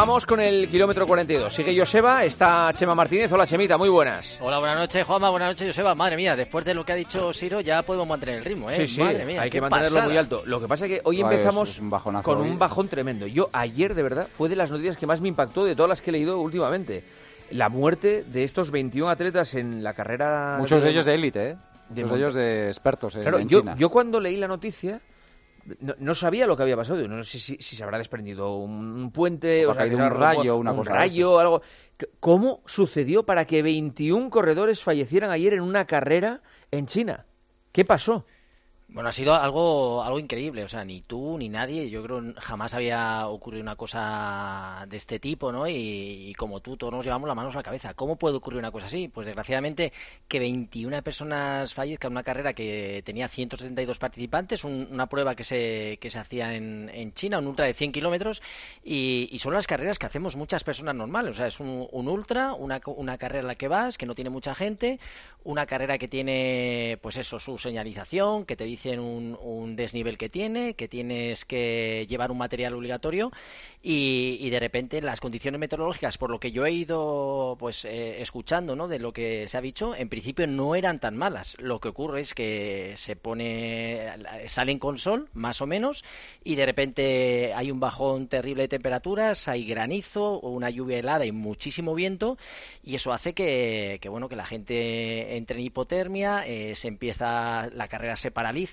Vamos 0.00 0.24
con 0.24 0.40
el 0.40 0.66
kilómetro 0.70 1.06
42. 1.06 1.52
Sigue 1.52 1.78
Joseba, 1.78 2.24
está 2.24 2.72
Chema 2.72 2.94
Martínez. 2.94 3.30
Hola 3.32 3.46
Chemita, 3.46 3.76
muy 3.76 3.90
buenas. 3.90 4.38
Hola, 4.40 4.58
buenas 4.58 4.78
noches 4.78 5.04
Juanma, 5.04 5.28
buenas 5.28 5.50
noches 5.50 5.66
Joseba. 5.66 5.94
Madre 5.94 6.16
mía, 6.16 6.34
después 6.34 6.64
de 6.64 6.72
lo 6.72 6.86
que 6.86 6.92
ha 6.92 6.94
dicho 6.94 7.34
Siro 7.34 7.60
ya 7.60 7.82
podemos 7.82 8.08
mantener 8.08 8.36
el 8.36 8.44
ritmo, 8.46 8.70
¿eh? 8.70 8.76
Sí, 8.76 8.94
sí, 8.94 9.00
Madre 9.02 9.26
mía, 9.26 9.42
hay 9.42 9.50
que 9.50 9.60
mantenerlo 9.60 9.90
pasada. 9.96 10.08
muy 10.08 10.16
alto. 10.16 10.42
Lo 10.46 10.58
que 10.58 10.68
pasa 10.68 10.86
es 10.86 10.92
que 10.92 11.00
hoy 11.04 11.20
empezamos 11.20 11.78
un 11.78 11.90
con 11.90 12.40
hoy. 12.40 12.48
un 12.48 12.58
bajón 12.58 12.88
tremendo. 12.88 13.26
Yo 13.26 13.50
ayer, 13.52 13.94
de 13.94 14.02
verdad, 14.02 14.26
fue 14.26 14.48
de 14.48 14.56
las 14.56 14.70
noticias 14.70 14.96
que 14.96 15.06
más 15.06 15.20
me 15.20 15.28
impactó 15.28 15.66
de 15.66 15.76
todas 15.76 15.90
las 15.90 16.00
que 16.00 16.08
he 16.08 16.12
leído 16.14 16.40
últimamente. 16.40 17.04
La 17.50 17.68
muerte 17.68 18.24
de 18.26 18.44
estos 18.44 18.70
21 18.70 19.10
atletas 19.10 19.52
en 19.52 19.84
la 19.84 19.92
carrera... 19.92 20.56
Muchos 20.58 20.82
de 20.82 20.92
ellos 20.92 21.04
de 21.04 21.14
élite, 21.14 21.50
¿eh? 21.50 21.56
de 21.90 22.04
Muchos 22.04 22.10
de 22.10 22.22
ellos 22.22 22.34
de 22.36 22.68
expertos 22.68 23.16
en, 23.16 23.20
Claro, 23.22 23.38
en 23.38 23.50
yo, 23.50 23.60
China. 23.60 23.74
yo 23.76 23.90
cuando 23.90 24.18
leí 24.18 24.38
la 24.38 24.48
noticia 24.48 25.02
no, 25.80 25.94
no 25.98 26.14
sabía 26.14 26.46
lo 26.46 26.56
que 26.56 26.62
había 26.62 26.76
pasado. 26.76 27.06
No 27.08 27.22
sé 27.22 27.38
si, 27.38 27.56
si 27.56 27.76
se 27.76 27.84
habrá 27.84 27.98
desprendido 27.98 28.56
un 28.56 29.10
puente 29.12 29.66
O 29.66 29.70
o 29.70 29.72
ha 29.72 29.76
caído 29.76 29.98
un 29.98 30.10
rayo, 30.10 30.42
roto 30.42 30.56
una 30.58 30.70
un 30.72 30.78
cosa 30.78 30.92
rayo, 30.92 31.38
algo. 31.38 31.62
¿Cómo 32.18 32.62
sucedió 32.66 33.24
para 33.24 33.44
que 33.44 33.62
21 33.62 34.30
corredores 34.30 34.82
fallecieran 34.82 35.30
ayer 35.30 35.54
en 35.54 35.60
una 35.60 35.86
carrera 35.86 36.42
en 36.70 36.86
China? 36.86 37.26
¿Qué 37.72 37.84
pasó? 37.84 38.26
Bueno, 38.92 39.08
ha 39.10 39.12
sido 39.12 39.34
algo, 39.36 40.02
algo 40.02 40.18
increíble, 40.18 40.64
o 40.64 40.68
sea, 40.68 40.84
ni 40.84 41.02
tú 41.02 41.38
ni 41.38 41.48
nadie, 41.48 41.88
yo 41.90 42.02
creo 42.02 42.20
jamás 42.38 42.74
había 42.74 43.28
ocurrido 43.28 43.62
una 43.62 43.76
cosa 43.76 44.84
de 44.88 44.96
este 44.96 45.20
tipo, 45.20 45.52
¿no? 45.52 45.68
Y, 45.68 45.74
y 46.30 46.34
como 46.34 46.58
tú, 46.58 46.76
todos 46.76 46.92
nos 46.92 47.04
llevamos 47.04 47.28
las 47.28 47.36
manos 47.36 47.54
a 47.54 47.58
la 47.58 47.62
cabeza. 47.62 47.94
¿Cómo 47.94 48.16
puede 48.16 48.34
ocurrir 48.38 48.58
una 48.58 48.72
cosa 48.72 48.86
así? 48.86 49.06
Pues 49.06 49.26
desgraciadamente 49.26 49.92
que 50.26 50.40
21 50.40 51.02
personas 51.02 51.72
fallezcan 51.72 52.08
en 52.10 52.14
una 52.14 52.24
carrera 52.24 52.52
que 52.52 53.00
tenía 53.06 53.28
172 53.28 53.98
participantes, 54.00 54.64
un- 54.64 54.88
una 54.90 55.06
prueba 55.08 55.36
que 55.36 55.44
se, 55.44 55.98
que 56.00 56.10
se 56.10 56.18
hacía 56.18 56.56
en, 56.56 56.90
en 56.92 57.12
China, 57.14 57.38
un 57.38 57.46
ultra 57.46 57.66
de 57.66 57.74
100 57.74 57.92
kilómetros, 57.92 58.42
y, 58.82 59.38
son 59.40 59.54
las 59.54 59.66
carreras 59.68 59.98
que 59.98 60.06
hacemos 60.06 60.36
muchas 60.36 60.64
personas 60.64 60.94
normales, 60.96 61.32
o 61.32 61.34
sea, 61.34 61.46
es 61.46 61.60
un, 61.60 61.86
un 61.92 62.08
ultra, 62.08 62.52
una, 62.54 62.80
una 62.86 63.16
carrera 63.18 63.40
en 63.40 63.46
la 63.46 63.54
que 63.54 63.68
vas, 63.68 63.96
que 63.96 64.04
no 64.04 64.14
tiene 64.14 64.28
mucha 64.30 64.54
gente, 64.54 64.98
una 65.44 65.66
carrera 65.66 65.96
que 65.98 66.08
tiene, 66.08 66.98
pues 67.02 67.16
eso, 67.16 67.40
su 67.40 67.56
señalización, 67.58 68.44
que 68.44 68.56
te 68.56 68.64
dicen 68.82 69.00
un, 69.00 69.76
desnivel 69.76 70.16
que 70.16 70.28
tiene, 70.28 70.74
que 70.74 70.88
tienes 70.88 71.44
que 71.44 72.06
llevar 72.08 72.30
un 72.30 72.38
material 72.38 72.74
obligatorio 72.74 73.30
y, 73.82 74.48
de 74.50 74.58
repente 74.58 75.00
las 75.00 75.20
condiciones 75.20 75.60
meteorológicas, 75.60 76.18
por 76.18 76.30
lo 76.30 76.40
que 76.40 76.50
yo 76.50 76.66
he 76.66 76.72
ido 76.72 77.56
pues 77.58 77.84
eh, 77.84 78.20
escuchando, 78.20 78.74
¿no? 78.74 78.88
De 78.88 78.98
lo 78.98 79.12
que 79.12 79.48
se 79.48 79.56
ha 79.56 79.60
dicho, 79.60 79.94
en 79.94 80.08
principio 80.08 80.46
no 80.46 80.74
eran 80.74 80.98
tan 80.98 81.16
malas. 81.16 81.56
Lo 81.60 81.78
que 81.80 81.88
ocurre 81.88 82.22
es 82.22 82.34
que 82.34 82.94
se 82.96 83.16
pone, 83.16 84.12
salen 84.46 84.78
con 84.78 84.98
sol, 84.98 85.28
más 85.34 85.60
o 85.60 85.66
menos, 85.66 86.04
y 86.42 86.56
de 86.56 86.66
repente 86.66 87.52
hay 87.54 87.70
un 87.70 87.80
bajón 87.80 88.26
terrible 88.26 88.64
de 88.64 88.68
temperaturas, 88.68 89.46
hay 89.46 89.64
granizo, 89.64 90.40
una 90.40 90.70
lluvia 90.70 90.98
helada 90.98 91.26
y 91.26 91.32
muchísimo 91.32 91.94
viento, 91.94 92.38
y 92.82 92.96
eso 92.96 93.12
hace 93.12 93.34
que, 93.34 93.98
que, 94.00 94.08
bueno, 94.08 94.28
que 94.28 94.36
la 94.36 94.46
gente 94.46 95.36
entre 95.36 95.58
en 95.58 95.66
hipotermia, 95.66 96.44
eh, 96.46 96.74
se 96.74 96.88
empieza, 96.88 97.68
la 97.72 97.88
carrera 97.88 98.16
se 98.16 98.30
paraliza, 98.30 98.69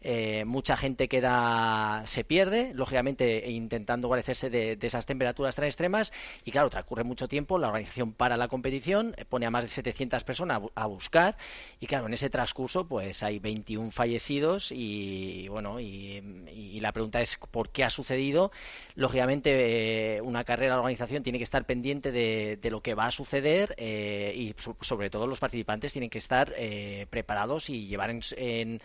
eh, 0.00 0.44
mucha 0.46 0.76
gente 0.76 1.08
queda, 1.08 2.02
se 2.06 2.24
pierde, 2.24 2.72
lógicamente 2.74 3.50
intentando 3.50 4.08
guarecerse 4.08 4.50
de, 4.50 4.78
esas 4.80 5.06
temperaturas 5.06 5.54
tan 5.56 5.64
extremas, 5.64 6.12
y 6.44 6.50
claro, 6.50 6.70
transcurre 6.70 7.04
mucho 7.04 7.28
tiempo, 7.28 7.58
la 7.58 7.68
organización 7.68 8.12
para 8.12 8.36
la 8.36 8.48
competición, 8.48 9.14
eh, 9.16 9.24
pone 9.24 9.46
a 9.46 9.50
más 9.50 9.64
de 9.64 9.70
700 9.70 10.24
personas 10.24 10.58
a, 10.58 10.60
bu- 10.60 10.72
a 10.74 10.86
buscar, 10.86 11.36
y 11.80 11.86
claro, 11.86 12.06
en 12.06 12.14
ese 12.14 12.30
transcurso 12.30 12.86
pues 12.86 13.22
hay 13.22 13.38
21 13.38 13.90
fallecidos 13.90 14.72
y 14.72 15.48
bueno, 15.48 15.80
y, 15.80 16.22
y 16.52 16.80
la 16.80 16.92
pregunta 16.92 17.20
es 17.20 17.36
¿por 17.50 17.70
qué 17.70 17.84
ha 17.84 17.90
sucedido? 17.90 18.50
Lógicamente 18.94 20.16
eh, 20.16 20.20
una 20.20 20.44
carrera, 20.44 20.74
la 20.74 20.80
organización 20.80 21.22
tiene 21.22 21.38
que 21.38 21.44
estar 21.44 21.64
pendiente 21.64 22.12
de, 22.12 22.58
lo 22.70 22.80
que 22.82 22.94
va 22.94 23.06
a 23.06 23.10
suceder 23.10 23.74
y 23.78 24.54
so- 24.58 24.76
sobre 24.80 25.10
todo 25.10 25.26
los 25.26 25.40
participantes 25.40 25.92
tienen 25.92 26.10
que 26.10 26.18
estar 26.18 26.54
preparados 27.10 27.70
y 27.70 27.86
llevar 27.86 28.10
en 28.10 28.80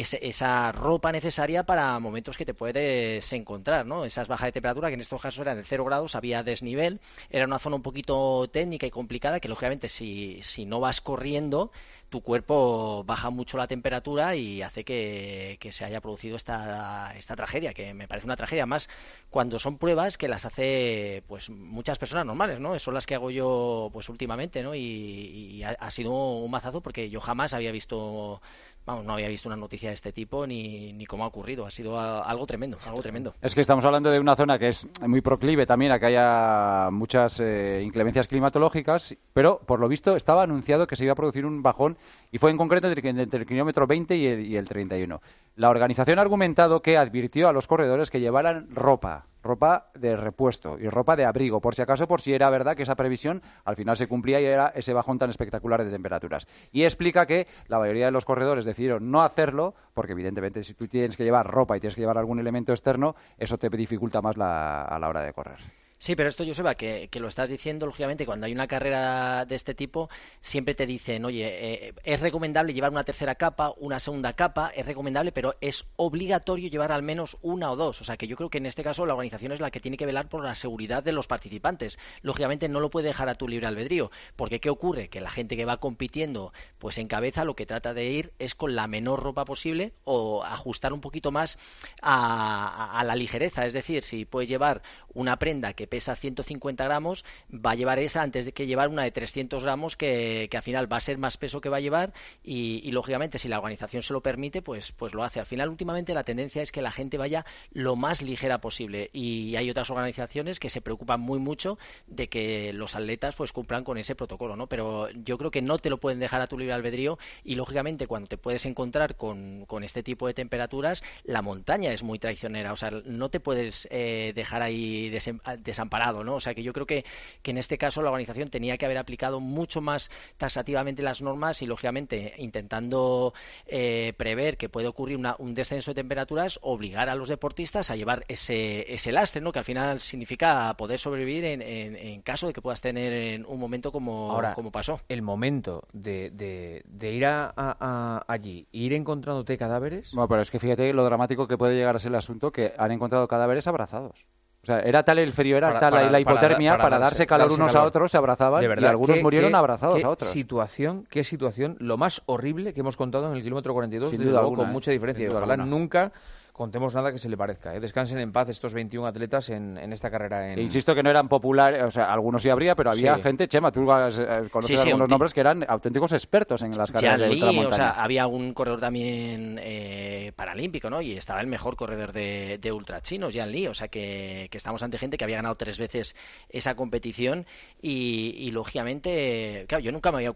esa 0.00 0.72
ropa 0.72 1.10
necesaria 1.12 1.64
para 1.64 1.98
momentos 1.98 2.36
que 2.36 2.44
te 2.44 2.54
puedes 2.54 3.32
encontrar, 3.32 3.86
¿no? 3.86 4.04
Esas 4.04 4.28
bajas 4.28 4.48
de 4.48 4.52
temperatura 4.52 4.88
que 4.88 4.94
en 4.94 5.00
estos 5.00 5.20
casos 5.20 5.40
eran 5.40 5.56
de 5.56 5.64
0 5.64 5.84
grados, 5.84 6.14
había 6.14 6.42
desnivel, 6.42 7.00
era 7.30 7.46
una 7.46 7.58
zona 7.58 7.76
un 7.76 7.82
poquito 7.82 8.48
técnica 8.52 8.86
y 8.86 8.90
complicada 8.90 9.40
que 9.40 9.48
lógicamente 9.48 9.88
si, 9.88 10.40
si 10.42 10.66
no 10.66 10.80
vas 10.80 11.00
corriendo 11.00 11.70
tu 12.08 12.22
cuerpo 12.22 13.02
baja 13.04 13.30
mucho 13.30 13.58
la 13.58 13.66
temperatura 13.66 14.36
y 14.36 14.62
hace 14.62 14.84
que, 14.84 15.56
que 15.60 15.72
se 15.72 15.84
haya 15.84 16.00
producido 16.00 16.36
esta, 16.36 17.14
esta 17.16 17.34
tragedia, 17.34 17.74
que 17.74 17.94
me 17.94 18.06
parece 18.06 18.26
una 18.26 18.36
tragedia 18.36 18.64
más 18.64 18.88
cuando 19.28 19.58
son 19.58 19.78
pruebas 19.78 20.16
que 20.16 20.28
las 20.28 20.44
hace 20.44 21.24
pues 21.26 21.50
muchas 21.50 21.98
personas 21.98 22.24
normales, 22.24 22.60
¿no? 22.60 22.78
Son 22.78 22.94
las 22.94 23.06
que 23.06 23.16
hago 23.16 23.30
yo 23.30 23.90
pues 23.92 24.08
últimamente, 24.08 24.62
¿no? 24.62 24.74
Y, 24.74 24.80
y 24.80 25.62
ha, 25.64 25.70
ha 25.70 25.90
sido 25.90 26.12
un 26.12 26.50
mazazo 26.50 26.80
porque 26.80 27.10
yo 27.10 27.20
jamás 27.20 27.54
había 27.54 27.72
visto, 27.72 28.40
vamos, 28.86 29.04
no 29.04 29.12
había 29.12 29.28
visto 29.28 29.48
una 29.48 29.56
noticia 29.56 29.90
de 29.90 29.94
este 29.94 30.12
tipo 30.12 30.46
ni, 30.46 30.92
ni 30.92 31.04
cómo 31.04 31.24
ha 31.24 31.26
ocurrido. 31.26 31.66
Ha 31.66 31.70
sido 31.70 31.98
algo 31.98 32.46
tremendo, 32.46 32.78
algo 32.86 33.02
tremendo. 33.02 33.34
Es 33.42 33.54
que 33.54 33.60
estamos 33.60 33.84
hablando 33.84 34.10
de 34.10 34.20
una 34.20 34.36
zona 34.36 34.58
que 34.58 34.68
es 34.68 34.86
muy 35.06 35.20
proclive 35.20 35.66
también 35.66 35.92
a 35.92 35.98
que 35.98 36.06
haya 36.06 36.90
muchas 36.90 37.40
eh, 37.40 37.82
inclemencias 37.84 38.28
climatológicas, 38.28 39.16
pero 39.32 39.60
por 39.66 39.80
lo 39.80 39.88
visto 39.88 40.16
estaba 40.16 40.42
anunciado 40.42 40.86
que 40.86 40.96
se 40.96 41.04
iba 41.04 41.12
a 41.12 41.16
producir 41.16 41.44
un 41.44 41.62
bajón 41.62 41.98
y 42.30 42.38
fue 42.38 42.50
en 42.50 42.56
concreto 42.56 42.88
entre, 42.88 43.08
entre 43.08 43.40
el 43.40 43.46
kilómetro 43.46 43.86
20 43.86 44.16
y 44.16 44.26
el, 44.26 44.46
y 44.46 44.56
el 44.56 44.68
31. 44.68 45.20
La 45.56 45.70
organización 45.70 46.18
ha 46.18 46.22
argumentado 46.22 46.80
que 46.80 46.96
advirtió 46.96 47.48
a 47.48 47.52
los 47.52 47.66
corredores 47.66 48.10
que 48.10 48.20
llevaran 48.20 48.68
ropa, 48.70 49.26
ropa 49.46 49.90
de 49.94 50.16
repuesto 50.16 50.78
y 50.78 50.88
ropa 50.88 51.16
de 51.16 51.24
abrigo, 51.24 51.60
por 51.60 51.74
si 51.74 51.82
acaso, 51.82 52.06
por 52.06 52.20
si 52.20 52.34
era 52.34 52.50
verdad 52.50 52.76
que 52.76 52.82
esa 52.82 52.96
previsión 52.96 53.42
al 53.64 53.76
final 53.76 53.96
se 53.96 54.06
cumplía 54.08 54.40
y 54.40 54.44
era 54.44 54.72
ese 54.74 54.92
bajón 54.92 55.18
tan 55.18 55.30
espectacular 55.30 55.84
de 55.84 55.90
temperaturas. 55.90 56.46
Y 56.72 56.84
explica 56.84 57.26
que 57.26 57.46
la 57.68 57.78
mayoría 57.78 58.06
de 58.06 58.10
los 58.12 58.24
corredores 58.24 58.64
decidieron 58.64 59.10
no 59.10 59.22
hacerlo, 59.22 59.74
porque 59.94 60.12
evidentemente 60.12 60.62
si 60.64 60.74
tú 60.74 60.88
tienes 60.88 61.16
que 61.16 61.24
llevar 61.24 61.46
ropa 61.46 61.76
y 61.76 61.80
tienes 61.80 61.94
que 61.94 62.00
llevar 62.02 62.18
algún 62.18 62.40
elemento 62.40 62.72
externo, 62.72 63.14
eso 63.38 63.56
te 63.58 63.68
dificulta 63.70 64.20
más 64.20 64.36
la- 64.36 64.82
a 64.82 64.98
la 64.98 65.08
hora 65.08 65.22
de 65.22 65.32
correr. 65.32 65.85
Sí, 65.98 66.14
pero 66.14 66.28
esto, 66.28 66.44
Joseba, 66.46 66.74
que, 66.74 67.08
que 67.10 67.20
lo 67.20 67.26
estás 67.28 67.48
diciendo, 67.48 67.86
lógicamente, 67.86 68.26
cuando 68.26 68.44
hay 68.44 68.52
una 68.52 68.66
carrera 68.68 69.46
de 69.46 69.54
este 69.54 69.74
tipo, 69.74 70.10
siempre 70.42 70.74
te 70.74 70.84
dicen, 70.84 71.24
oye, 71.24 71.46
eh, 71.88 71.94
es 72.04 72.20
recomendable 72.20 72.74
llevar 72.74 72.90
una 72.92 73.02
tercera 73.02 73.34
capa, 73.36 73.72
una 73.78 73.98
segunda 73.98 74.34
capa, 74.34 74.70
es 74.76 74.84
recomendable, 74.84 75.32
pero 75.32 75.56
es 75.62 75.86
obligatorio 75.96 76.68
llevar 76.68 76.92
al 76.92 77.02
menos 77.02 77.38
una 77.40 77.70
o 77.70 77.76
dos. 77.76 78.02
O 78.02 78.04
sea, 78.04 78.18
que 78.18 78.26
yo 78.28 78.36
creo 78.36 78.50
que 78.50 78.58
en 78.58 78.66
este 78.66 78.82
caso 78.84 79.06
la 79.06 79.14
organización 79.14 79.52
es 79.52 79.60
la 79.60 79.70
que 79.70 79.80
tiene 79.80 79.96
que 79.96 80.04
velar 80.04 80.28
por 80.28 80.44
la 80.44 80.54
seguridad 80.54 81.02
de 81.02 81.12
los 81.12 81.26
participantes. 81.28 81.98
Lógicamente 82.20 82.68
no 82.68 82.80
lo 82.80 82.90
puede 82.90 83.08
dejar 83.08 83.30
a 83.30 83.34
tu 83.36 83.48
libre 83.48 83.66
albedrío, 83.66 84.10
porque 84.36 84.60
¿qué 84.60 84.68
ocurre? 84.68 85.08
Que 85.08 85.22
la 85.22 85.30
gente 85.30 85.56
que 85.56 85.64
va 85.64 85.78
compitiendo, 85.78 86.52
pues 86.78 86.98
en 86.98 87.08
cabeza 87.08 87.46
lo 87.46 87.56
que 87.56 87.64
trata 87.64 87.94
de 87.94 88.04
ir 88.10 88.32
es 88.38 88.54
con 88.54 88.76
la 88.76 88.86
menor 88.86 89.22
ropa 89.22 89.46
posible 89.46 89.94
o 90.04 90.44
ajustar 90.44 90.92
un 90.92 91.00
poquito 91.00 91.32
más 91.32 91.56
a, 92.02 92.66
a- 92.66 93.00
a 93.00 93.04
la 93.04 93.16
ligereza. 93.16 93.64
Es 93.66 93.72
decir, 93.72 94.02
si 94.02 94.26
puedes 94.26 94.48
llevar 94.50 94.82
una 95.14 95.38
prenda 95.38 95.72
que 95.72 95.85
pesa 95.86 96.16
150 96.16 96.84
gramos, 96.84 97.24
va 97.52 97.72
a 97.72 97.74
llevar 97.74 97.98
esa 97.98 98.22
antes 98.22 98.44
de 98.44 98.52
que 98.52 98.66
llevar 98.66 98.88
una 98.88 99.02
de 99.02 99.10
300 99.10 99.62
gramos 99.64 99.96
que, 99.96 100.48
que 100.50 100.56
al 100.56 100.62
final 100.62 100.90
va 100.92 100.96
a 100.96 101.00
ser 101.00 101.18
más 101.18 101.36
peso 101.36 101.60
que 101.60 101.68
va 101.68 101.78
a 101.78 101.80
llevar 101.80 102.12
y, 102.42 102.90
lógicamente 102.92 103.38
si 103.38 103.48
la 103.48 103.58
organización 103.58 104.02
se 104.02 104.12
lo 104.12 104.22
permite, 104.22 104.62
pues, 104.62 104.92
pues 104.92 105.12
lo 105.14 105.22
hace. 105.22 105.40
Al 105.40 105.46
final 105.46 105.68
últimamente 105.68 106.14
la 106.14 106.24
tendencia 106.24 106.62
es 106.62 106.72
que 106.72 106.80
la 106.82 106.90
gente 106.90 107.18
vaya 107.18 107.44
lo 107.72 107.94
más 107.96 108.22
ligera 108.22 108.60
posible 108.60 109.10
y 109.12 109.56
hay 109.56 109.70
otras 109.70 109.90
organizaciones 109.90 110.58
que 110.60 110.70
se 110.70 110.80
preocupan 110.80 111.20
muy 111.20 111.38
mucho 111.38 111.78
de 112.06 112.28
que 112.28 112.72
los 112.72 112.94
atletas 112.96 113.34
pues 113.36 113.52
cumplan 113.52 113.84
con 113.84 113.98
ese 113.98 114.14
protocolo, 114.14 114.56
¿no? 114.56 114.66
Pero 114.68 115.10
yo 115.10 115.36
creo 115.38 115.50
que 115.50 115.62
no 115.62 115.78
te 115.78 115.90
lo 115.90 115.98
pueden 115.98 116.18
dejar 116.20 116.40
a 116.40 116.46
tu 116.46 116.58
libre 116.58 116.74
albedrío 116.74 117.18
y 117.44 117.54
lógicamente 117.56 118.06
cuando 118.06 118.28
te 118.28 118.38
puedes 118.38 118.64
encontrar 118.66 119.16
con, 119.16 119.64
con 119.66 119.84
este 119.84 120.02
tipo 120.02 120.26
de 120.26 120.34
temperaturas, 120.34 121.02
la 121.24 121.42
montaña 121.42 121.92
es 121.92 122.02
muy 122.02 122.18
traicionera, 122.18 122.72
o 122.72 122.76
sea, 122.76 122.90
no 123.04 123.28
te 123.28 123.40
puedes 123.40 123.86
eh, 123.90 124.32
dejar 124.34 124.62
ahí 124.62 125.10
desem- 125.10 125.40
desamparado, 125.80 126.24
¿no? 126.24 126.36
O 126.36 126.40
sea, 126.40 126.54
que 126.54 126.62
yo 126.62 126.72
creo 126.72 126.86
que, 126.86 127.04
que 127.42 127.50
en 127.50 127.58
este 127.58 127.76
caso 127.76 128.00
la 128.00 128.08
organización 128.08 128.48
tenía 128.48 128.78
que 128.78 128.86
haber 128.86 128.96
aplicado 128.98 129.40
mucho 129.40 129.80
más 129.82 130.10
taxativamente 130.38 131.02
las 131.02 131.20
normas 131.20 131.60
y 131.60 131.66
lógicamente 131.66 132.32
intentando 132.38 133.34
eh, 133.66 134.14
prever 134.16 134.56
que 134.56 134.68
puede 134.70 134.88
ocurrir 134.88 135.18
una- 135.18 135.36
un 135.38 135.52
descenso 135.54 135.90
de 135.90 135.96
temperaturas, 135.96 136.58
obligar 136.62 137.08
a 137.10 137.14
los 137.14 137.28
deportistas 137.28 137.90
a 137.90 137.96
llevar 137.96 138.24
ese, 138.28 138.90
ese 138.92 139.12
lastre, 139.12 139.42
¿no? 139.42 139.52
Que 139.52 139.58
al 139.58 139.64
final 139.66 140.00
significa 140.00 140.74
poder 140.78 140.98
sobrevivir 140.98 141.44
en, 141.44 141.60
en- 141.60 141.96
en 141.96 142.22
caso 142.22 142.46
de 142.46 142.52
que 142.54 142.62
puedas 142.62 142.80
tener 142.80 143.12
en 143.12 143.44
un 143.46 143.60
momento 143.60 143.92
como, 143.92 144.30
Ahora, 144.32 144.54
como 144.54 144.70
pasó. 144.72 145.00
el 145.08 145.20
momento 145.20 145.82
de, 145.92 146.30
de- 146.30 146.82
de 146.86 147.12
ir 147.12 147.26
a, 147.26 147.52
a- 147.54 147.76
a- 147.80 148.24
allí, 148.28 148.66
ir 148.72 148.94
encontrándote 148.94 149.58
cadáveres. 149.58 150.10
Bueno, 150.12 150.28
pero 150.28 150.40
es 150.40 150.50
que 150.50 150.58
fíjate 150.58 150.92
lo 150.94 151.04
dramático 151.04 151.46
que 151.46 151.58
puede 151.58 151.74
llegar 151.76 151.94
a 151.96 151.98
ser 151.98 152.10
el 152.12 152.14
asunto 152.16 152.50
que 152.50 152.72
han 152.78 152.92
encontrado 152.92 153.28
cadáveres 153.28 153.66
abrazados. 153.66 154.26
O 154.66 154.68
sea, 154.68 154.80
era 154.80 155.04
tal 155.04 155.20
el 155.20 155.32
frío, 155.32 155.56
era 155.56 155.68
Para- 155.68 155.78
tal 155.78 155.92
la- 155.92 155.96
para- 156.00 156.06
la 156.10 156.10
para- 156.10 156.20
hipotermia, 156.20 156.72
para, 156.72 156.82
para 156.82 156.98
darse 156.98 157.18
darse- 157.22 157.26
calor 157.28 157.48
darse 157.50 157.62
unos 157.62 157.74
a 157.76 157.84
otros, 157.84 158.10
se 158.10 158.16
abrazaban 158.16 158.60
De 158.68 158.80
y 158.80 158.84
algunos 158.84 159.16
qué- 159.18 159.22
murieron 159.22 159.52
qué- 159.52 159.56
abrazados 159.56 159.96
qué 159.98 160.04
a 160.04 160.10
otros. 160.10 160.28
situación, 160.32 161.06
qué 161.08 161.22
situación, 161.22 161.76
lo 161.78 161.96
más 161.96 162.22
horrible 162.26 162.74
que 162.74 162.80
hemos 162.80 162.96
contado 162.96 163.28
en 163.30 163.36
el 163.36 163.44
kilómetro 163.44 163.72
42, 163.74 164.10
Sin 164.10 164.18
duda 164.18 164.30
luego, 164.30 164.40
alguna, 164.46 164.62
con 164.62 164.70
¿eh? 164.70 164.72
mucha 164.72 164.90
diferencia. 164.90 165.28
Ojalá 165.30 165.54
alguna. 165.54 165.66
nunca 165.66 166.10
contemos 166.56 166.94
nada 166.94 167.12
que 167.12 167.18
se 167.18 167.28
le 167.28 167.36
parezca. 167.36 167.74
¿eh? 167.74 167.80
Descansen 167.80 168.18
en 168.18 168.32
paz 168.32 168.48
estos 168.48 168.72
21 168.72 169.06
atletas 169.06 169.50
en, 169.50 169.76
esta 169.92 170.10
carrera. 170.10 170.52
En... 170.52 170.58
insisto 170.58 170.94
que 170.94 171.02
no 171.02 171.10
eran 171.10 171.28
populares, 171.28 171.82
o 171.82 171.90
sea, 171.90 172.10
algunos 172.10 172.40
sí 172.40 172.48
habría, 172.48 172.74
pero 172.74 172.90
había 172.90 173.16
gente, 173.18 173.46
Chema, 173.46 173.70
tú 173.70 173.82
eh, 173.82 174.48
conoces 174.50 174.80
algunos 174.80 175.08
nombres 175.08 175.34
que 175.34 175.40
eran 175.40 175.66
auténticos 175.68 176.12
expertos 176.12 176.62
en 176.62 176.70
las 176.72 176.90
carreras 176.90 177.20
de 177.20 177.28
ultramontaña. 177.28 177.68
o 177.68 177.72
sea, 177.72 178.02
había 178.02 178.26
un 178.26 178.54
corredor 178.54 178.80
también 178.80 179.60
eh, 179.62 180.32
paralímpico, 180.34 180.88
¿no? 180.88 181.02
Y 181.02 181.12
estaba 181.12 181.42
el 181.42 181.46
mejor 181.46 181.76
corredor 181.76 182.12
de, 182.12 182.58
de 182.58 182.72
ultra 182.72 183.02
chinos, 183.02 183.34
Jan 183.34 183.52
Lee, 183.52 183.66
o 183.66 183.74
sea 183.74 183.88
que, 183.88 184.48
estamos 184.50 184.82
ante 184.82 184.96
gente 184.96 185.18
que 185.18 185.24
había 185.24 185.36
ganado 185.36 185.56
tres 185.56 185.78
veces 185.78 186.16
esa 186.48 186.74
competición 186.74 187.44
y, 187.82 188.50
lógicamente, 188.50 189.66
claro, 189.68 189.84
yo 189.84 189.92
nunca 189.92 190.10
me 190.10 190.26
había 190.26 190.34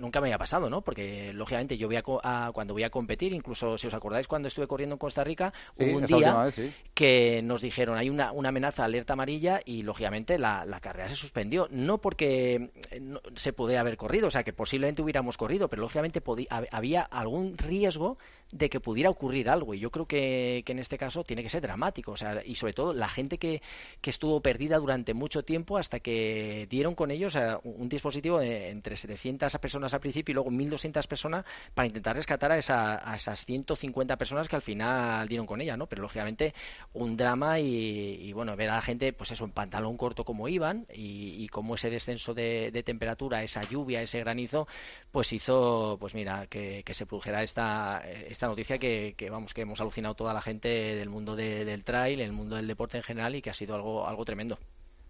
nunca 0.00 0.20
me 0.20 0.28
había 0.28 0.38
pasado, 0.38 0.68
¿no? 0.68 0.82
Porque 0.82 1.32
lógicamente 1.32 1.76
yo 1.76 1.86
voy 1.86 1.96
a, 1.96 2.50
cuando 2.52 2.74
voy 2.74 2.82
a 2.82 2.90
competir, 2.90 3.32
incluso 3.32 3.78
si 3.78 3.86
os 3.86 3.94
acordáis 3.94 4.26
cuando 4.26 4.48
estuve 4.48 4.66
corriendo 4.66 4.89
en 4.94 4.98
Costa 4.98 5.24
Rica, 5.24 5.52
hubo 5.76 5.98
un 5.98 6.06
día 6.06 6.48
que 6.94 7.40
nos 7.42 7.62
dijeron 7.62 7.96
hay 7.96 8.10
una, 8.10 8.32
una, 8.32 8.50
amenaza 8.50 8.84
alerta 8.84 9.14
amarilla 9.14 9.60
y 9.64 9.82
lógicamente 9.82 10.38
la, 10.38 10.64
la 10.64 10.80
carrera 10.80 11.08
se 11.08 11.16
suspendió. 11.16 11.68
No 11.70 11.98
porque 11.98 12.70
eh, 12.90 13.00
se 13.34 13.52
pudiera 13.52 13.80
haber 13.80 13.96
corrido, 13.96 14.28
o 14.28 14.30
sea 14.30 14.44
que 14.44 14.52
posiblemente 14.52 15.02
hubiéramos 15.02 15.36
corrido, 15.36 15.68
pero 15.68 15.82
lógicamente 15.82 16.22
había 16.70 17.02
algún 17.02 17.56
riesgo 17.56 18.18
de 18.52 18.68
que 18.68 18.80
pudiera 18.80 19.10
ocurrir 19.10 19.48
algo. 19.48 19.74
Y 19.74 19.80
yo 19.80 19.90
creo 19.90 20.06
que, 20.06 20.64
en 20.66 20.78
este 20.78 20.98
caso 20.98 21.24
tiene 21.24 21.42
que 21.42 21.48
ser 21.48 21.62
dramático. 21.62 22.12
O 22.12 22.16
sea, 22.16 22.42
y 22.44 22.54
sobre 22.54 22.72
todo 22.72 22.92
la 22.92 23.08
gente 23.08 23.38
que, 23.38 23.62
que 24.00 24.10
estuvo 24.10 24.40
perdida 24.40 24.78
durante 24.78 25.14
mucho 25.14 25.42
tiempo 25.42 25.78
hasta 25.78 26.00
que 26.00 26.66
dieron 26.70 26.94
con 26.94 27.10
ellos 27.10 27.36
un 27.64 27.88
dispositivo 27.88 28.38
de 28.38 28.70
entre 28.70 28.96
700 28.96 29.56
personas 29.58 29.94
al 29.94 30.00
principio 30.00 30.32
y 30.32 30.34
luego 30.34 30.50
1.200 30.50 31.06
personas 31.06 31.44
para 31.74 31.86
intentar 31.86 32.16
rescatar 32.16 32.52
a, 32.52 32.58
esa, 32.58 33.10
a 33.10 33.16
esas 33.16 33.44
150 33.44 34.16
personas 34.16 34.48
que 34.48 34.56
al 34.56 34.62
final 34.62 35.28
dieron 35.28 35.46
con 35.46 35.60
ella, 35.60 35.76
¿no? 35.76 35.86
Pero 35.86 36.02
lógicamente 36.02 36.54
un 36.92 37.16
drama 37.16 37.58
y, 37.60 38.32
bueno, 38.32 38.56
ver 38.56 38.70
a 38.70 38.76
la 38.76 38.82
gente, 38.82 39.12
pues 39.12 39.30
eso, 39.30 39.44
en 39.44 39.52
pantalón 39.52 39.96
corto 39.96 40.24
como 40.24 40.48
iban 40.48 40.86
y, 40.92 41.42
y 41.42 41.48
cómo 41.48 41.74
ese 41.74 41.90
descenso 41.90 42.34
de, 42.34 42.82
temperatura, 42.84 43.42
esa 43.42 43.62
lluvia, 43.62 44.02
ese 44.02 44.20
granizo, 44.20 44.66
pues 45.12 45.32
hizo, 45.32 45.96
pues 46.00 46.14
mira, 46.14 46.46
que, 46.46 46.82
que 46.84 46.94
se 46.94 47.06
produjera 47.06 47.42
esta 47.42 48.02
noticia 48.48 48.78
que, 48.78 49.14
vamos 49.30 49.54
que 49.54 49.62
hemos 49.62 49.80
alucinado 49.80 50.14
toda 50.14 50.34
la 50.34 50.40
gente 50.40 50.68
del 50.68 51.08
mundo 51.08 51.36
del 51.36 51.84
trail, 51.84 52.20
el 52.20 52.32
mundo 52.32 52.56
del 52.56 52.66
deporte 52.66 52.96
en 52.96 53.02
general 53.02 53.34
y 53.34 53.42
que 53.42 53.50
ha 53.50 53.54
sido 53.54 53.74
algo 53.74 54.06
algo 54.06 54.24
tremendo. 54.24 54.58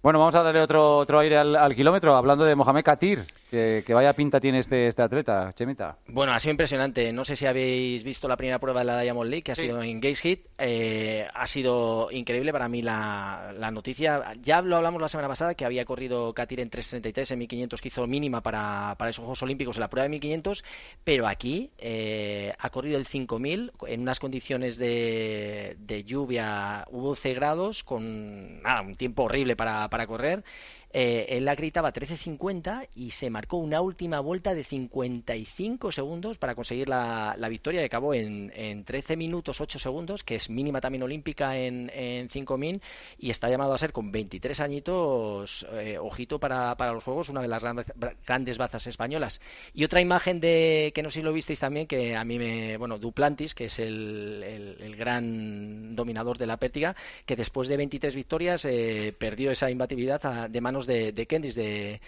Bueno, 0.03 0.19
vamos 0.19 0.35
a 0.35 0.43
darle 0.43 0.62
otro, 0.62 0.97
otro 0.97 1.19
aire 1.19 1.37
al, 1.37 1.75
kilómetro, 1.75 2.17
hablando 2.17 2.44
de 2.44 2.55
Mohamed 2.55 2.82
Katir, 2.82 3.27
que, 3.50 3.94
vaya 3.94 4.12
pinta 4.12 4.41
tiene 4.41 4.61
este, 4.61 4.87
este 4.87 5.02
atleta, 5.02 5.52
Chemita. 5.55 5.99
Bueno, 6.06 6.32
ha 6.32 6.38
sido 6.38 6.52
impresionante. 6.52 7.12
No 7.12 7.25
sé 7.25 7.35
si 7.35 7.47
habéis 7.47 8.05
visto 8.05 8.29
la 8.29 8.37
primera 8.37 8.61
prueba 8.61 8.81
de 8.81 8.87
la 8.87 9.00
Diamond 9.00 9.29
League, 9.29 9.43
que 9.43 9.52
ha 9.52 9.56
sido 9.56 9.82
en 9.82 10.00
Gates 10.00 10.20
Hit. 10.20 10.47
Eh, 10.58 11.26
ha 11.35 11.47
sido 11.47 12.11
increíble 12.12 12.52
para 12.52 12.69
mí 12.69 12.81
la, 12.81 13.52
noticia. 13.73 14.35
Ya 14.41 14.62
lo 14.62 14.76
hablamos 14.76 15.00
la 15.00 15.08
semana 15.08 15.29
pasada, 15.29 15.55
que 15.55 15.64
había 15.64 15.85
corrido 15.85 16.32
Katir 16.32 16.61
en 16.61 16.70
3.33 16.70 17.32
en 17.32 17.38
1500, 17.41 17.81
que 17.81 17.88
hizo 17.88 18.06
mínima 18.06 18.41
para, 18.41 18.94
para 18.97 19.11
esos 19.11 19.23
Juegos 19.23 19.43
Olímpicos 19.43 19.76
en 19.76 19.81
la 19.81 19.91
prueba 19.91 20.05
de 20.05 20.11
1500, 20.11 20.64
pero 21.02 21.26
aquí 21.26 21.70
eh, 21.79 22.55
ha 22.58 22.70
corrido 22.70 22.99
el 22.99 23.06
5000 23.06 23.73
en 23.88 24.00
unas 24.00 24.20
condiciones 24.20 24.76
de, 24.76 25.76
de 25.79 26.05
lluvia, 26.05 26.87
hubo 26.91 27.11
11 27.11 27.35
grados, 27.35 27.85
con 27.85 28.62
nada, 28.62 28.82
un 28.82 28.94
tiempo 28.94 29.25
horrible 29.25 29.56
para 29.56 29.88
para 29.88 30.06
correr 30.06 30.44
eh, 30.93 31.27
él 31.31 31.45
la 31.45 31.55
gritaba 31.55 31.93
13.50 31.93 32.89
y 32.95 33.13
se 33.13 33.31
marcó 33.31 33.59
una 33.59 33.81
última 33.81 34.21
vuelta 34.21 34.55
de 34.55 34.65
55 34.65 35.93
segundos 35.93 36.39
para 36.39 36.55
conseguir 36.55 36.89
la, 36.89 37.37
victoria. 37.49 37.85
Acabó 37.85 38.15
en, 38.15 38.53
en 38.55 38.85
13 38.85 39.17
minutos 39.17 39.61
8 39.61 39.79
segundos, 39.79 40.25
que 40.25 40.37
es 40.37 40.51
mínima 40.51 40.81
también 40.81 41.03
olímpica 41.03 41.57
en, 41.57 41.91
en 41.95 42.29
5.000 42.29 42.81
y 43.19 43.31
está 43.31 43.49
llamado 43.49 43.73
a 43.73 43.79
ser 43.79 43.93
con 43.93 44.11
23 44.11 44.61
añitos, 44.61 45.67
eh, 45.73 45.99
ojito 45.99 46.39
para, 46.39 46.77
para, 46.77 46.93
los 46.93 47.05
Juegos, 47.05 47.29
una 47.29 47.43
de 47.43 47.49
las 47.49 47.63
grandes, 47.63 47.87
grandes 48.27 48.59
bazas 48.59 48.87
españolas. 48.87 49.41
Y 49.75 49.85
otra 49.85 50.01
imagen 50.01 50.41
de 50.41 50.93
que 50.95 51.03
no 51.03 51.11
sé 51.11 51.21
si 51.21 51.23
lo 51.23 51.33
visteis 51.33 51.61
también, 51.61 51.87
que 51.87 52.17
a 52.17 52.25
mí 52.25 52.39
me, 52.39 52.77
bueno, 52.77 52.99
Duplantis, 52.99 53.55
que 53.55 53.67
es 53.67 53.79
el, 53.79 54.43
el, 54.81 54.97
gran 54.97 55.95
dominador 55.95 56.37
de 56.37 56.47
la 56.47 56.59
pértiga, 56.59 56.95
que 57.27 57.37
después 57.37 57.69
de 57.69 57.77
23 57.77 58.15
victorias 58.15 58.65
eh, 58.65 59.15
perdió 59.17 59.51
esa 59.51 59.71
imbatibilidad 59.71 60.49
de 60.49 60.61
manos 60.61 60.80
de, 60.87 61.12
de 61.12 61.27
de, 61.27 62.00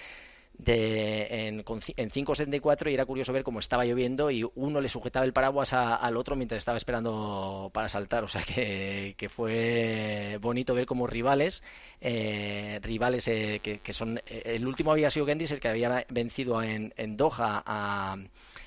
de, 0.58 1.48
en, 1.48 1.56
en 1.58 2.10
5.74 2.10 2.90
y 2.90 2.94
era 2.94 3.06
curioso 3.06 3.32
ver 3.32 3.42
cómo 3.42 3.58
estaba 3.58 3.84
lloviendo 3.84 4.30
y 4.30 4.48
uno 4.54 4.80
le 4.80 4.88
sujetaba 4.88 5.24
el 5.24 5.32
paraguas 5.32 5.72
al 5.72 6.16
otro 6.16 6.36
mientras 6.36 6.58
estaba 6.58 6.76
esperando 6.76 7.70
para 7.72 7.88
saltar. 7.88 8.24
O 8.24 8.28
sea 8.28 8.42
que, 8.42 9.14
que 9.16 9.28
fue 9.28 10.38
bonito 10.40 10.74
ver 10.74 10.86
como 10.86 11.06
rivales, 11.06 11.62
eh, 12.00 12.80
rivales 12.82 13.28
eh, 13.28 13.60
que, 13.62 13.78
que, 13.80 13.92
son... 13.92 14.19
Eh, 14.26 14.42
el 14.44 14.66
último 14.66 14.92
había 14.92 15.10
sido 15.10 15.26
Gendis, 15.26 15.52
el 15.52 15.60
que 15.60 15.68
había 15.68 16.06
vencido 16.10 16.62
en, 16.62 16.92
en 16.96 17.16
Doha 17.16 17.62
a 17.64 18.16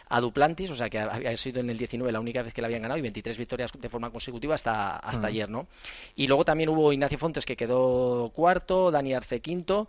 a 0.10 0.22
Duplantis, 0.22 0.70
o 0.72 0.76
sea 0.76 0.90
que 0.90 1.00
había 1.00 1.36
sido 1.38 1.60
en 1.60 1.70
el 1.70 1.78
19 1.78 2.12
la 2.12 2.20
única 2.20 2.42
vez 2.42 2.54
que 2.54 2.62
le 2.62 2.68
habían 2.68 2.82
ganado 2.84 2.98
y 2.98 3.02
23 3.02 3.38
victorias 3.38 3.72
de 3.78 3.90
forma 3.90 4.10
consecutiva 4.10 4.56
hasta, 4.56 4.98
hasta 4.98 5.24
mm. 5.24 5.26
ayer, 5.26 5.50
¿no? 5.50 5.68
Y 6.16 6.28
luego 6.28 6.46
también 6.46 6.70
hubo 6.70 6.94
Ignacio 6.94 7.18
Fontes 7.18 7.46
que 7.46 7.56
quedó 7.56 8.32
cuarto, 8.34 8.92
Dani 8.92 9.14
Arce 9.14 9.40
quinto 9.42 9.88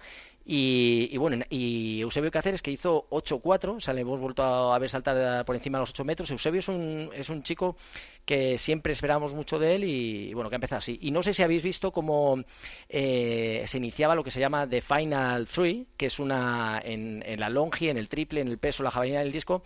y, 0.49 1.17
bueno, 1.17 1.45
y 1.51 2.01
Eusebio 2.03 2.31
Cáceres 2.31 2.63
que 2.63 2.71
hizo 2.71 3.09
8-4, 3.11 3.77
o 3.77 3.81
sea, 3.81 3.93
le 3.93 4.03
hemos 4.03 4.21
vuelto 4.21 4.45
a 4.45 4.79
ver 4.79 4.89
saltar 4.89 5.45
por 5.45 5.57
encima 5.57 5.79
de 5.79 5.83
los 5.83 5.91
8 5.91 6.05
metros. 6.05 6.31
Eusebio 6.31 6.61
es 6.61 6.69
un, 6.69 7.11
es 7.13 7.29
un 7.31 7.43
chico 7.43 7.77
que 8.25 8.57
siempre 8.57 8.93
esperamos 8.93 9.35
mucho 9.35 9.59
de 9.59 9.75
él 9.75 9.85
y, 9.85 10.33
bueno, 10.35 10.49
que 10.49 10.55
ha 10.55 10.59
empezado 10.59 10.79
así. 10.79 11.01
Y 11.03 11.11
no 11.11 11.25
sé 11.25 11.33
si 11.33 11.43
habéis 11.43 11.65
visto 11.65 11.91
cómo 11.91 12.45
eh, 12.89 13.65
se 13.67 13.79
iniciaba 13.79 14.15
lo 14.15 14.23
que 14.23 14.31
se 14.31 14.39
llama 14.39 14.69
The 14.69 14.83
Final 14.83 15.49
Three, 15.49 15.89
que 15.97 16.07
es 16.07 16.21
una 16.21 16.81
en, 16.85 17.25
en 17.27 17.41
la 17.41 17.51
longi, 17.51 17.89
en 17.89 17.97
el 17.97 18.09
triple, 18.09 18.41
en 18.41 18.47
el 18.47 18.59
peso, 18.59 18.85
la 18.85 18.93
jabalina 18.93 19.19
del 19.19 19.33
disco, 19.33 19.65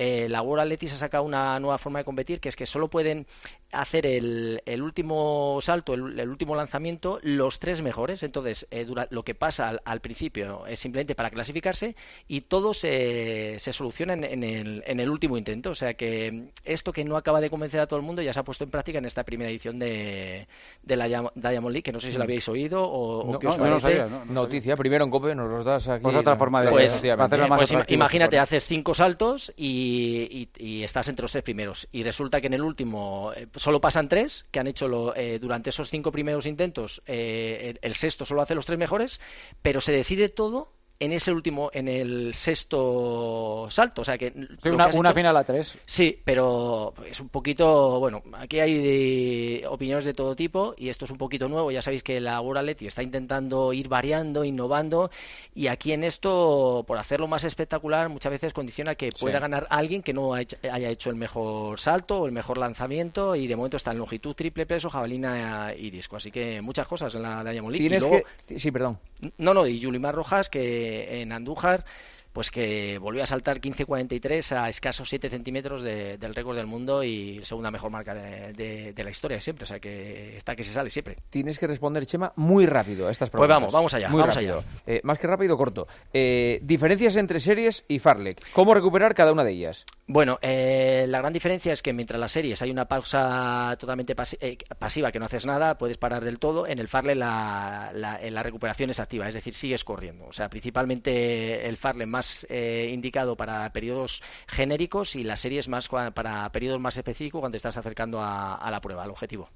eh, 0.00 0.28
la 0.28 0.42
World 0.42 0.62
Athletics 0.62 0.92
ha 0.92 0.96
sacado 0.96 1.24
una 1.24 1.58
nueva 1.58 1.76
forma 1.76 1.98
de 1.98 2.04
competir, 2.04 2.38
que 2.38 2.48
es 2.48 2.54
que 2.54 2.66
solo 2.66 2.88
pueden 2.88 3.26
hacer 3.72 4.06
el, 4.06 4.62
el 4.66 4.82
último 4.82 5.58
salto, 5.60 5.94
el, 5.94 6.28
último 6.28 6.54
lanzamiento, 6.54 7.18
los 7.22 7.58
tres 7.58 7.82
mejores. 7.82 8.22
Entonces, 8.22 8.66
eh, 8.70 8.86
lo 9.10 9.22
que 9.24 9.34
pasa 9.34 9.78
al, 9.84 10.00
principio 10.00 10.66
es 10.66 10.78
simplemente 10.78 11.14
para 11.14 11.30
clasificarse 11.30 11.96
y 12.28 12.42
todo 12.42 12.72
se, 12.72 13.56
se 13.58 13.72
soluciona 13.72 14.14
en, 14.14 14.44
el, 14.44 14.82
en, 14.86 15.00
el, 15.00 15.10
último 15.10 15.36
intento. 15.36 15.70
O 15.70 15.74
sea 15.74 15.94
que 15.94 16.50
esto 16.64 16.92
que 16.92 17.04
no 17.04 17.16
acaba 17.16 17.40
de 17.40 17.50
convencer 17.50 17.80
a 17.80 17.86
todo 17.86 17.98
el 17.98 18.04
mundo 18.04 18.22
ya 18.22 18.32
se 18.32 18.40
ha 18.40 18.44
puesto 18.44 18.64
en 18.64 18.70
práctica 18.70 18.98
en 18.98 19.04
esta 19.04 19.24
primera 19.24 19.50
edición 19.50 19.78
de, 19.78 20.46
de 20.82 20.96
la 20.96 21.06
Diamond 21.34 21.72
League, 21.72 21.82
que 21.82 21.92
no 21.92 22.00
sé 22.00 22.12
si 22.12 22.18
lo 22.18 22.24
habéis 22.24 22.48
oído 22.48 22.82
o, 22.82 23.38
qué 23.38 23.48
os 23.48 23.56
parece. 23.56 24.04
Noticia, 24.28 24.76
primero 24.76 25.04
en 25.04 25.10
COPE, 25.10 25.34
nos 25.34 25.50
los 25.50 25.64
das 25.64 25.88
aquí. 25.88 26.02
Pues 26.02 26.16
otra 26.16 26.36
forma 26.36 26.62
de 26.62 26.70
pues, 26.70 27.02
pues 27.02 27.74
imagínate, 27.88 28.38
haces 28.38 28.66
cinco 28.66 28.94
saltos 28.94 29.52
y 29.56 30.48
y, 30.56 30.82
estás 30.82 31.08
entre 31.08 31.22
los 31.22 31.32
tres 31.32 31.44
primeros. 31.44 31.88
Y 31.92 32.02
resulta 32.02 32.40
que 32.40 32.46
en 32.46 32.54
el 32.54 32.62
último 32.62 33.32
eh, 33.34 33.46
solo 33.58 33.80
pasan 33.80 34.08
tres, 34.08 34.46
que 34.50 34.60
han 34.60 34.66
hecho 34.66 35.14
eh, 35.14 35.38
durante 35.38 35.70
esos 35.70 35.90
cinco 35.90 36.12
primeros 36.12 36.46
intentos, 36.46 37.02
eh, 37.06 37.70
el, 37.70 37.78
el, 37.82 37.94
sexto 37.94 38.24
solo 38.24 38.42
hace 38.42 38.54
los 38.54 38.66
tres 38.66 38.78
mejores, 38.78 39.20
pero 39.62 39.80
se 39.80 39.92
decide 39.92 40.28
todo 40.28 40.77
en 41.00 41.12
ese 41.12 41.32
último, 41.32 41.70
en 41.72 41.86
el 41.88 42.34
sexto 42.34 43.68
salto. 43.70 44.02
O 44.02 44.04
sea 44.04 44.18
que. 44.18 44.32
una, 44.64 45.12
final 45.12 45.36
a 45.36 45.44
tres. 45.44 45.78
Sí, 45.84 46.20
pero 46.24 46.92
es 47.08 47.20
un 47.20 47.28
poquito. 47.28 48.00
Bueno, 48.00 48.22
aquí 48.32 48.58
hay 48.60 49.62
opiniones 49.68 50.04
de 50.04 50.14
todo 50.14 50.34
tipo 50.34 50.74
y 50.76 50.88
esto 50.88 51.04
es 51.04 51.10
un 51.10 51.18
poquito 51.18 51.48
nuevo. 51.48 51.70
Ya 51.70 51.82
sabéis 51.82 52.02
que 52.02 52.20
la 52.20 52.40
World 52.40 52.76
está 52.82 53.02
intentando 53.02 53.72
ir 53.72 53.88
variando, 53.88 54.44
innovando 54.44 55.10
y 55.54 55.68
aquí 55.68 55.92
en 55.92 56.02
esto, 56.02 56.84
por 56.86 56.98
hacerlo 56.98 57.28
más 57.28 57.44
espectacular, 57.44 58.08
muchas 58.08 58.32
veces 58.32 58.52
condiciona 58.52 58.94
que 58.96 59.12
pueda 59.12 59.38
ganar 59.38 59.66
alguien 59.70 60.02
que 60.02 60.12
no 60.12 60.34
haya 60.34 60.88
hecho 60.90 61.10
el 61.10 61.16
mejor 61.16 61.78
salto 61.78 62.20
o 62.20 62.26
el 62.26 62.32
mejor 62.32 62.58
lanzamiento 62.58 63.36
y 63.36 63.46
de 63.46 63.56
momento 63.56 63.76
está 63.76 63.92
en 63.92 63.98
longitud, 63.98 64.34
triple 64.34 64.66
peso, 64.66 64.90
jabalina 64.90 65.72
y 65.76 65.90
disco. 65.90 66.16
Así 66.16 66.30
que 66.30 66.60
muchas 66.60 66.88
cosas 66.88 67.14
en 67.14 67.22
la, 67.22 67.44
Diamond 67.44 67.76
League. 67.76 68.24
Sí, 68.56 68.70
perdón. 68.72 68.98
No, 69.38 69.54
no, 69.54 69.66
y 69.66 69.78
Yulimar 69.78 70.14
Rojas 70.14 70.48
que 70.48 70.87
en 70.88 71.32
Andújar 71.32 71.84
pues 72.32 72.50
que 72.50 72.98
volvió 72.98 73.22
a 73.22 73.26
saltar 73.26 73.60
15.43 73.60 74.56
a 74.56 74.68
escasos 74.68 75.08
7 75.08 75.30
centímetros 75.30 75.82
del 75.82 76.34
récord 76.34 76.56
del 76.56 76.66
mundo 76.66 77.02
y 77.02 77.40
segunda 77.44 77.70
mejor 77.70 77.90
marca 77.90 78.14
de, 78.14 78.94
la 78.96 79.10
historia 79.10 79.40
siempre, 79.40 79.64
o 79.64 79.66
sea 79.66 79.80
que 79.80 80.36
está 80.36 80.54
que 80.54 80.64
se 80.64 80.72
sale 80.72 80.90
siempre. 80.90 81.16
Tienes 81.30 81.58
que 81.58 81.66
responder, 81.66 82.06
Chema, 82.06 82.32
muy 82.36 82.66
rápido 82.66 83.08
a 83.08 83.10
estas 83.10 83.30
preguntas. 83.30 83.48
Pues 83.48 83.60
vamos, 83.60 83.72
vamos 83.72 83.94
allá, 83.94 84.08
vamos 84.10 84.36
allá. 84.36 84.60
Eh, 84.86 85.00
más 85.04 85.18
que 85.18 85.26
rápido, 85.26 85.56
corto. 85.56 85.86
Eh, 86.12 86.60
diferencias 86.62 87.16
entre 87.16 87.40
series 87.40 87.84
y 87.88 87.98
Farlek. 87.98 88.52
¿Cómo 88.52 88.74
recuperar 88.74 89.14
cada 89.14 89.32
una 89.32 89.44
de 89.44 89.52
ellas? 89.52 89.84
Bueno, 90.06 90.38
eh, 90.40 91.04
la 91.08 91.18
gran 91.18 91.32
diferencia 91.32 91.72
es 91.72 91.82
que 91.82 91.92
mientras 91.92 92.18
las 92.18 92.32
series 92.32 92.62
hay 92.62 92.70
una 92.70 92.86
pausa 92.86 93.76
totalmente 93.78 94.14
pasiva, 94.14 95.12
que 95.12 95.18
no 95.18 95.26
haces 95.26 95.44
nada, 95.44 95.76
puedes 95.76 95.98
parar 95.98 96.24
del 96.24 96.38
todo. 96.38 96.66
En 96.66 96.78
el 96.78 96.88
Farlek 96.88 97.16
la, 97.16 97.90
la 97.92 98.42
recuperación 98.42 98.90
es 98.90 99.00
activa, 99.00 99.28
es 99.28 99.34
decir, 99.34 99.54
sigues 99.54 99.84
corriendo. 99.84 100.26
O 100.26 100.32
sea, 100.32 100.48
principalmente 100.48 101.68
el 101.68 101.76
Farlek 101.76 102.08
más 102.08 102.27
eh, 102.48 102.90
indicado 102.92 103.36
para 103.36 103.70
periodos 103.72 104.22
genéricos 104.46 105.16
y 105.16 105.24
la 105.24 105.36
serie 105.36 105.60
es 105.60 105.68
más 105.68 105.88
para 105.88 106.50
periodos 106.52 106.80
más 106.80 106.96
específicos 106.96 107.40
cuando 107.40 107.56
estás 107.56 107.76
acercando 107.76 108.20
a 108.22 108.68
la 108.70 108.80
prueba, 108.80 109.04
al 109.04 109.10
objetivo. 109.10 109.48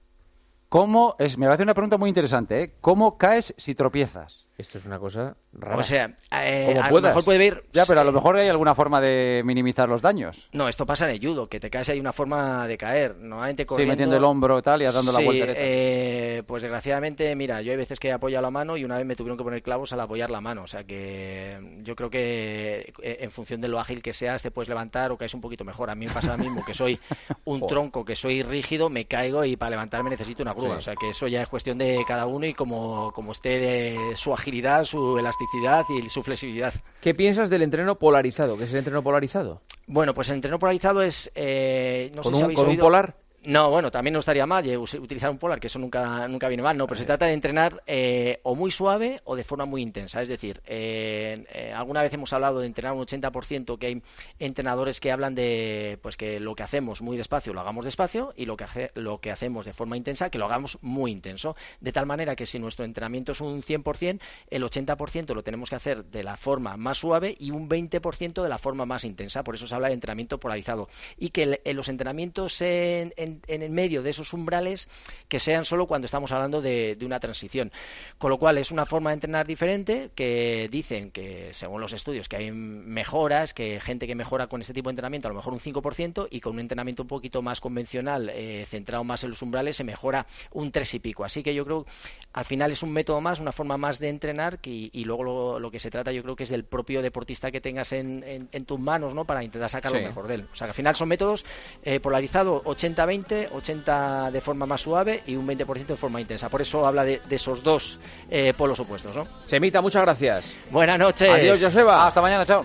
¿Cómo 0.73 1.17
es? 1.19 1.37
Me 1.37 1.45
parece 1.45 1.65
una 1.65 1.75
pregunta 1.75 1.99
muy 1.99 2.09
interesante. 2.09 2.63
¿eh? 2.63 2.73
¿Cómo 2.81 3.19
caes 3.19 3.53
si 3.59 3.75
tropiezas? 3.75 4.47
Esto 4.59 4.79
es 4.79 4.85
una 4.85 4.99
cosa 4.99 5.35
rara. 5.55 5.79
O 5.79 5.83
sea, 5.83 6.15
eh, 6.31 6.79
a 6.81 6.91
lo 6.91 7.01
mejor 7.01 7.25
puede 7.25 7.39
ver. 7.39 7.65
Ya, 7.73 7.85
pero 7.87 8.03
a 8.03 8.05
lo 8.05 8.13
mejor 8.13 8.37
hay 8.37 8.49
alguna 8.49 8.75
forma 8.75 9.01
de 9.01 9.43
minimizar 9.45 9.89
los 9.89 10.03
daños. 10.03 10.51
No, 10.53 10.69
esto 10.69 10.85
pasa 10.85 11.09
en 11.09 11.13
el 11.17 11.27
judo, 11.27 11.49
que 11.49 11.59
te 11.59 11.71
caes 11.71 11.89
hay 11.89 11.99
una 11.99 12.13
forma 12.13 12.67
de 12.67 12.77
caer. 12.77 13.17
Normalmente 13.17 13.65
corriendo. 13.65 13.93
Sí, 13.93 13.97
metiendo 13.97 14.17
el 14.17 14.25
hombro 14.25 14.59
y 14.59 14.63
tal 14.63 14.83
y 14.83 14.85
dando 14.85 15.11
la 15.11 15.21
vuelta. 15.21 15.47
Eh, 15.57 16.43
pues 16.47 16.63
desgraciadamente, 16.63 17.35
mira, 17.35 17.63
yo 17.63 17.73
hay 17.73 17.79
veces 17.79 17.99
que 17.99 18.09
he 18.09 18.13
apoyado 18.13 18.43
la 18.43 18.51
mano 18.51 18.77
y 18.77 18.85
una 18.85 18.99
vez 18.99 19.07
me 19.07 19.17
tuvieron 19.17 19.39
que 19.39 19.45
poner 19.45 19.63
clavos 19.63 19.93
al 19.95 20.01
apoyar 20.01 20.31
la 20.31 20.43
mano. 20.43 20.65
O 20.65 20.67
sea 20.67 20.85
que 20.85 21.81
yo 21.83 21.97
creo 21.97 22.11
que 22.11 22.93
eh, 23.03 23.19
en 23.21 23.31
función 23.31 23.63
de 23.63 23.69
lo 23.69 23.81
ágil 23.81 24.03
que 24.03 24.13
seas, 24.13 24.43
te 24.43 24.51
puedes 24.51 24.69
levantar 24.69 25.13
o 25.13 25.17
caes 25.17 25.33
un 25.33 25.41
poquito 25.41 25.65
mejor. 25.65 25.89
A 25.89 25.95
mí 25.95 26.07
me 26.07 26.13
pasa 26.13 26.37
lo 26.37 26.43
mismo, 26.43 26.63
que 26.63 26.75
soy 26.75 27.01
un 27.45 27.67
tronco, 27.67 28.05
que 28.05 28.17
soy 28.17 28.43
rígido, 28.43 28.91
me 28.91 29.07
caigo 29.07 29.47
y 29.47 29.57
para 29.57 29.71
levantarme 29.71 30.11
necesito 30.11 30.43
una 30.43 30.53
grúa. 30.53 30.77
O 30.77 30.81
sea 30.83 30.95
que 30.95 31.09
eso 31.09 31.27
ya 31.27 31.43
es 31.43 31.49
cuestión 31.49 31.79
de 31.79 32.05
cada 32.07 32.27
uno 32.27 32.45
y 32.45 32.53
como, 32.53 33.13
como 33.13 33.33
esté 33.33 33.59
de 33.59 34.13
su 34.15 34.33
agilidad, 34.43 34.85
su 34.85 35.19
elasticidad 35.19 35.85
y 35.89 36.09
su 36.09 36.23
flexibilidad. 36.23 36.75
¿Qué 37.01 37.15
piensas 37.15 37.49
del 37.49 37.63
entreno 37.63 37.99
polarizado? 37.99 38.59
¿Qué 38.59 38.65
es 38.65 38.73
el 38.73 38.79
entreno 38.79 39.03
polarizado? 39.03 39.63
Bueno, 39.87 40.15
pues 40.15 40.29
el 40.29 40.37
entreno 40.37 40.59
polarizado 40.59 41.03
es... 41.03 41.31
Eh, 41.35 42.13
no 42.15 42.23
¿Con, 42.23 42.37
sé 42.37 42.45
un, 42.45 42.55
¿con 42.55 42.69
un 42.69 42.77
polar? 42.77 43.17
No, 43.45 43.71
bueno, 43.71 43.91
también 43.91 44.15
no 44.15 44.21
estaría 44.21 44.47
mal 44.47 44.65
utilizar 44.77 45.31
un 45.31 45.39
polar, 45.39 45.59
que 45.59 45.67
eso 45.67 45.79
nunca, 45.79 46.29
nunca 46.29 46.47
viene 46.49 46.63
mal, 46.63 46.77
no, 46.77 46.87
pero 46.87 47.01
se 47.01 47.07
trata 47.07 47.27
de 47.27 47.33
entrenar 47.33 47.83
eh, 47.87 48.39
o 48.45 48.55
muy 48.55 48.71
suave 48.71 49.21
o 49.25 49.35
de 49.35 49.43
forma 49.43 49.65
muy 49.65 49.83
intensa. 49.83 50.23
Es 50.23 50.29
decir, 50.29 50.61
eh, 50.65 51.45
eh, 51.53 51.73
alguna 51.75 52.03
vez 52.03 52.13
hemos 52.15 52.33
hablado 52.33 52.61
de 52.61 52.67
entrenar 52.67 52.93
un 52.93 53.05
80%, 53.05 53.79
que 53.79 53.87
hay 53.87 54.03
entrenadores 54.39 55.01
que 55.01 55.11
hablan 55.11 55.35
de 55.35 55.99
pues 56.03 56.17
que 56.17 56.39
lo 56.39 56.55
que 56.55 56.63
hacemos 56.63 57.03
muy 57.03 57.17
despacio 57.17 57.53
lo 57.53 57.61
hagamos 57.61 57.85
despacio 57.85 58.33
y 58.37 58.47
lo 58.47 58.57
que, 58.57 58.65
hace, 58.65 58.91
lo 58.95 59.21
que 59.21 59.33
hacemos 59.33 59.65
de 59.67 59.73
forma 59.73 59.97
intensa 59.97 60.31
que 60.31 60.39
lo 60.39 60.45
hagamos 60.45 60.79
muy 60.81 61.11
intenso. 61.11 61.57
De 61.81 61.91
tal 61.91 62.07
manera 62.07 62.37
que 62.37 62.47
si 62.47 62.61
nuestro 62.61 62.85
entrenamiento 62.85 63.33
es 63.33 63.41
un 63.41 63.61
100%, 63.61 64.21
el 64.51 64.63
80% 64.63 65.35
lo 65.35 65.43
tenemos 65.43 65.69
que 65.69 65.77
hacer 65.77 66.05
de 66.05 66.23
la 66.23 66.37
forma 66.37 66.77
más 66.77 66.99
suave 66.99 67.37
y 67.39 67.51
un 67.51 67.69
20% 67.69 68.41
de 68.41 68.49
la 68.49 68.59
forma 68.59 68.87
más 68.87 69.05
intensa. 69.05 69.43
Por 69.43 69.57
eso 69.57 69.67
se 69.67 69.75
habla 69.75 69.89
de 69.89 69.95
entrenamiento 69.95 70.39
polarizado. 70.39 70.89
Y 71.19 71.31
que 71.31 71.61
los 71.73 71.89
entrenamientos 71.89 72.61
en 72.61 73.13
en, 73.17 73.32
el 73.49 73.71
medio 73.71 74.03
de 74.03 74.11
esos 74.11 74.33
umbrales 74.33 74.89
que 75.29 75.39
sean 75.39 75.65
solo 75.65 75.87
cuando 75.87 76.07
estamos 76.07 76.33
hablando 76.33 76.61
de, 76.61 76.97
una 77.03 77.21
transición. 77.21 77.73
Con 78.19 78.31
lo 78.31 78.39
cual 78.39 78.59
es 78.59 78.71
una 78.71 78.87
forma 78.87 79.11
de 79.11 79.15
entrenar 79.15 79.47
diferente 79.47 80.11
que 80.15 80.69
dicen 80.71 81.11
que, 81.11 81.51
según 81.53 81.81
los 81.81 81.93
estudios, 81.93 82.29
que 82.29 82.37
hay 82.37 82.51
mejoras, 82.51 83.55
que 83.55 83.81
gente 83.81 84.07
que 84.07 84.15
mejora 84.15 84.47
con 84.47 84.61
este 84.61 84.73
tipo 84.73 84.89
de 84.89 84.93
entrenamiento 84.93 85.29
a 85.29 85.31
lo 85.31 85.37
mejor 85.37 85.53
un 85.53 85.61
5% 85.61 86.29
y 86.31 86.41
con 86.41 86.55
un 86.55 86.61
entrenamiento 86.61 87.03
un 87.03 87.09
poquito 87.09 87.43
más 87.43 87.61
convencional, 87.61 88.31
eh, 88.31 88.65
centrado 88.67 89.05
más 89.05 89.25
en 89.25 89.31
los 89.31 89.43
umbrales, 89.43 89.77
se 89.77 89.85
mejora 89.85 90.27
un 90.53 90.71
3 90.71 90.95
y 90.95 90.99
pico. 90.99 91.25
Así 91.25 91.43
que 91.43 91.55
yo 91.55 91.65
creo 91.65 91.87
al 92.33 92.45
final 92.45 92.73
es 92.73 92.83
un 92.83 92.93
método 92.93 93.21
más, 93.21 93.41
una 93.41 93.53
forma 93.53 93.77
más 93.77 93.99
de 93.99 94.09
entrenar 94.09 94.59
y, 94.63 95.05
luego 95.05 95.59
lo, 95.59 95.71
que 95.71 95.79
se 95.79 95.91
trata 95.91 96.13
yo 96.13 96.23
creo 96.23 96.37
que 96.37 96.45
es 96.45 96.51
del 96.51 96.65
propio 96.65 97.03
deportista 97.03 97.51
que 97.51 97.61
tengas 97.61 97.93
en, 97.93 98.49
tus 98.67 98.79
manos 98.79 99.15
¿no? 99.15 99.25
para 99.25 99.45
intentar 99.45 99.71
sacar 99.71 99.93
lo 99.93 100.01
mejor 100.01 100.29
de 100.29 100.35
él. 100.37 100.49
O 100.53 100.57
sea 100.57 100.67
que 100.67 100.71
al 100.71 100.75
final 100.75 100.95
son 100.95 101.09
métodos 101.09 101.45
eh, 101.83 102.01
polarizados 102.01 102.63
80-20 102.65 103.22
80 103.53 104.31
de 104.31 104.41
forma 104.41 104.67
más 104.67 104.81
suave 104.81 105.23
y 105.27 105.37
un 105.37 105.47
20% 105.47 105.87
de 105.87 105.97
forma 105.97 106.21
intensa. 106.21 106.49
Por 106.49 106.63
eso 106.63 106.87
habla 106.87 107.05
de, 107.05 107.21
esos 107.31 107.63
dos 107.63 107.99
eh, 108.31 108.53
polos 108.57 108.81
opuestos, 108.81 109.15
¿no? 109.17 109.27
Semita, 109.45 109.81
muchas 109.81 110.03
gracias. 110.03 110.55
Buenas 110.71 110.99
noches. 110.99 111.29
Adiós, 111.29 111.61
Joseba. 111.61 112.07
Hasta 112.07 112.21
mañana, 112.21 112.45
chao. 112.45 112.65